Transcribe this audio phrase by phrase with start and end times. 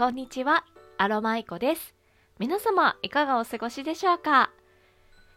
[0.00, 0.64] こんにちは、
[0.96, 1.94] アロマイコです。
[2.38, 4.50] 皆様、いかがお過ごしでしょうか？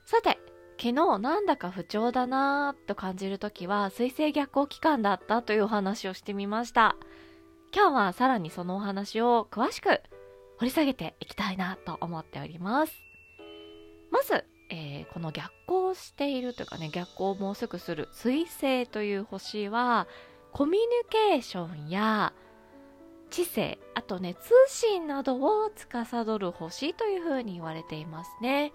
[0.06, 0.40] さて、
[0.82, 6.96] 昨日なんだか不調だなぁと感じるときは水星逆行期間だったというお話をしてみました。
[7.76, 10.02] 今日はさらにそのお話を詳しく
[10.60, 12.94] 掘り下げていきたいなと思っております。
[14.12, 20.08] まず、えー、この逆行しているというかね、逆行をもうすぐする水星という星は
[20.54, 22.32] コミュニケーションや
[23.34, 28.72] 知性、あとね、通信などを司る星というふうに言われていますね。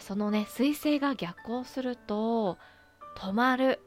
[0.00, 2.58] そのね彗星が逆行すると
[3.18, 3.80] 止まる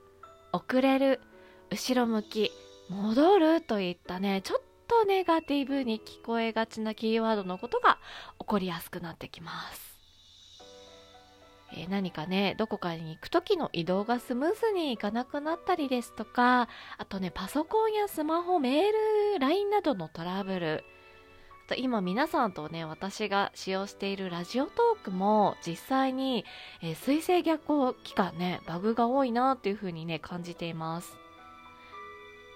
[0.51, 1.21] 遅れる
[1.69, 2.51] 後ろ向き
[2.89, 7.99] 戻るといったねちょっとネガティブに聞こえがちなキーワードのことが
[8.39, 9.88] 起こりやすくなってきます。
[11.73, 18.91] えー、何かねどこかに行く時の移動がスムーズにいかなくなったりですとかあとねパソコンやスマホメー
[19.33, 20.83] ル LINE などのトラブル
[21.67, 26.45] あと今皆さんとね私が使用しているラジオトークも実際に、
[26.81, 31.15] えー、水星逆行期間ねバグが多いなっていう風にね感じています。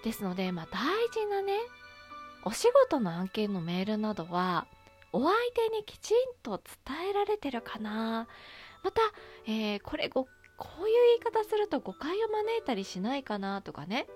[0.02, 0.80] ですのでまあ大
[1.12, 1.54] 事なね
[2.44, 4.66] お仕事の案件のメールなどは
[5.12, 8.26] お相手にきちんと伝えられてるかな。
[8.84, 9.00] また、
[9.46, 10.30] えー、これごこ
[10.84, 14.06] ういう言い方すると誤解を招いたりしないかなとかね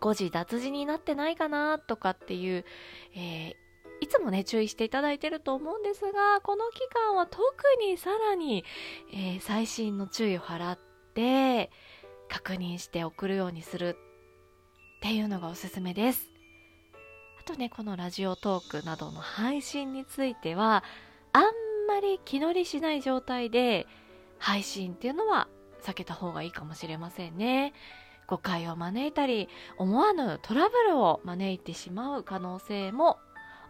[0.00, 2.64] 誤字脱字になってないかなとかっていう、
[3.14, 3.54] えー、
[4.00, 7.40] いつもね、注意していただいてると思うんですが、この期間は特
[7.80, 8.64] にさらに、
[9.12, 10.78] えー、最新の注意を払っ
[11.14, 11.70] て、
[12.28, 13.96] 確認して送るようにする
[14.98, 16.32] っていうのがおすすめです。
[17.38, 20.82] あとね、このラジオトークなどの配信については、
[21.32, 21.44] あん
[21.90, 23.88] まり気乗りしない状態で
[24.38, 25.48] 配信っていうのは
[25.82, 27.72] 避けた方がいいかもしれませんね。
[28.28, 33.18] 誤解を招いたり、思わぬトラブルを招いてしまう可能性も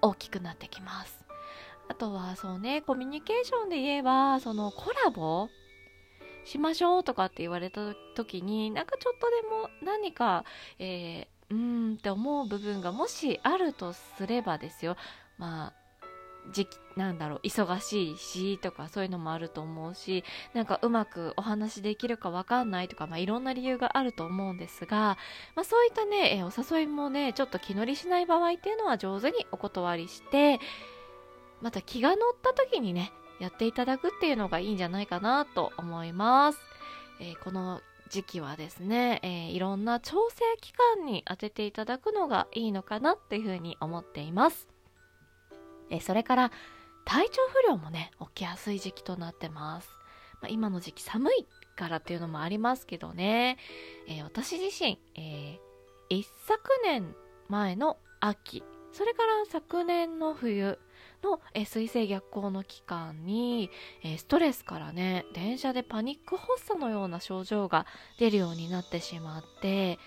[0.02, 1.24] 大きくなってきます。
[1.88, 5.48] あとはそうね、コミュニケーションで言えば、そのコラボ
[6.44, 10.44] しましょうとかって言われた時に、なんかちょっとでも何か、
[10.78, 14.96] えー、うーんって思う部分がもしあるとすればですよ。
[15.38, 15.72] まあ、
[16.52, 20.24] 時期なんだろう忙しいしとかそういうのもあると思うし
[20.54, 25.16] なんかうまくお話できるかわかんないとか、まあ、いろんな理由があると思うんですが、
[25.54, 30.60] まあ、そういったね、えお誘いもねちょっと気乗りしない場合っていうのは上手にお断りして
[31.60, 36.58] また気が乗った時にねやっていただくっていうのがいいんじゃないかなと思います。
[37.20, 37.80] えー、この
[38.10, 44.69] 時期はですね、えー、いろんな調整期間に当てていただくのがいいのかなっていうふうに思っています。
[45.90, 46.52] えそれから
[47.04, 49.88] 体調不良もね起きやすい時期となってます、
[50.40, 51.46] まあ、今の時期寒い
[51.76, 53.58] からっていうのもありますけどね、
[54.08, 57.14] えー、私自身、えー、一昨年
[57.48, 58.62] 前の秋
[58.92, 60.78] それから昨年の冬
[61.22, 63.70] の、え、水星逆行の期間に、
[64.02, 67.86] え、ストレスからね電車でパニック発作のような症状が
[68.18, 69.98] 出るようになってしまって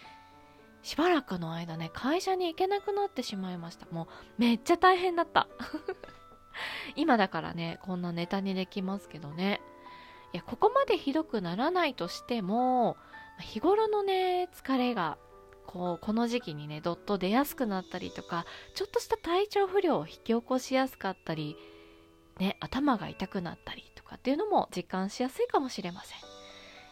[0.83, 3.87] しばらくの間ね会社に行けなくなってしまいました。
[3.91, 5.47] もうめっちゃ大変だった。
[6.95, 9.61] 今だからねこんなネタにできますけどね。
[10.33, 12.97] いやここまでひどくならないとしても
[13.39, 15.17] 日頃のね疲れが
[15.67, 18.45] こうこの時期にねどっと出やすくなったりとか
[18.75, 21.55] ちょっとした体調不良を引き起こしやすかったり
[22.39, 26.17] ね頭が痛くなったりとかっていうのも実感しやすいかもしれません、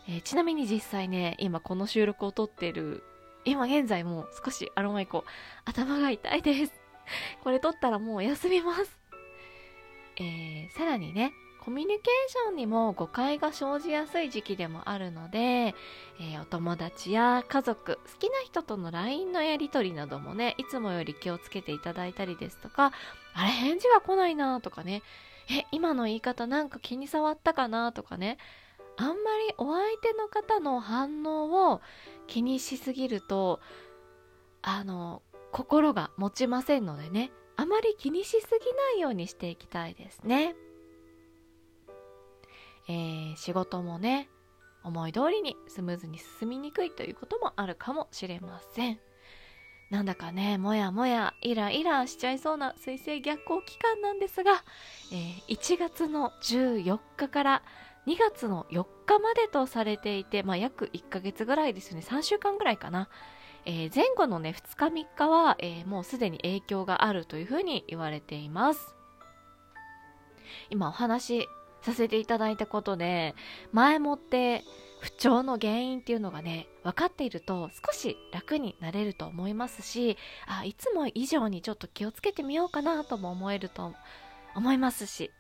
[0.07, 3.03] えー、ちなみに実際ね今この収録を撮ってる
[3.45, 5.25] 今現在もう少しアロマイコ
[5.65, 6.73] 頭が痛いです。
[7.43, 8.99] これ取ったらもう休みます。
[10.17, 22.91] えー、さらにね、コミュニケーションにも誤解が生じやすい時期でもあるので、えー、お友達や家族、好きな人との LINE のやり取りなどもね、いつもより気をつけていただいたりですとか、
[23.33, 25.03] あれ返事が来ないなとかね、
[25.49, 28.37] え、今の言い方なんか気に障ったかなとかね、
[28.97, 31.81] あんまりお相手の方の反応を
[32.27, 33.59] 気にしすぎると
[34.61, 35.21] あの
[35.51, 40.55] 心が持ちませんのでねあまり気にしすぎないようにしていきたいですね。
[42.89, 44.29] えー、仕事もね
[44.83, 48.99] 思い通りにスムーズに進みにくいということもあるかもしれません。
[49.91, 54.63] なんだかね、もやもや、イライラしちゃいそうな水星逆行期間なんですが、
[55.11, 57.63] えー、1月の14日から
[58.07, 62.05] 2月の4日までとされていて、まあ、約1ヶ月ぐらいですよね。
[62.07, 63.09] 3週間ぐらいかな、
[63.65, 68.95] えー、前後のね2日3日は、えー、もうすでに影響があるというふうに言われています。
[70.69, 71.47] 今お話し
[71.81, 73.35] させていただいたことで
[73.71, 74.63] 前もって
[74.99, 83.93] 不調の原因っていうのがね分かっていると少し楽になれると思いますしあいつも以上にちょっと気をつけてみようかなとも思えると
[84.55, 85.31] 思いますし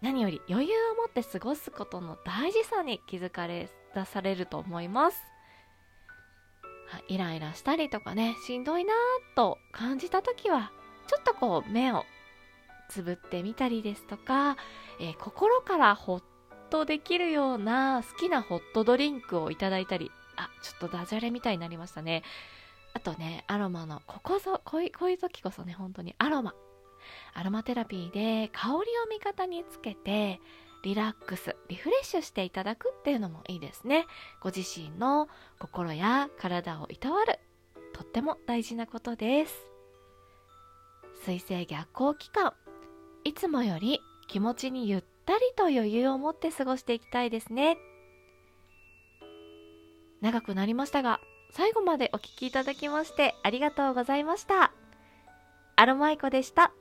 [0.00, 5.18] 何より余裕を持って過ごすことの大事さに気づかれ出されると思います。
[7.08, 8.94] イライラしたりとかねしんどいな
[9.36, 10.72] と感じた時は
[11.06, 12.04] ちょっとこう目を
[12.88, 14.56] つぶってみたりですとか、
[14.98, 16.22] えー、心からほっ
[16.70, 22.22] とできるような好きなホットドリンクをいただいたりあちょっとダジャレみたいになりましたね。
[22.94, 26.54] あとねアロマのここぞこういこういう時こそね本当にアロマ。
[27.34, 28.78] アロマテラピーで香りを
[29.10, 30.40] 味方につけて
[30.82, 34.06] リラックスリフレッシュしていただくっていうのもいいですね。
[34.40, 35.28] ご自身の
[35.58, 37.38] 心や体をいたわる
[37.92, 39.54] とっても大事なことです。
[41.24, 42.54] 水星逆行期間。
[43.24, 47.76] いつもより気持ちにゆったりと余裕を持って過ごしていきたいですね。
[50.20, 51.20] 長くなりましたが
[51.52, 54.72] 最後までお聴きいただきましてありがとうございました。
[55.76, 56.72] アロマイコでした。